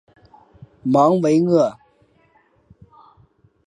[0.83, 1.77] 芒维厄。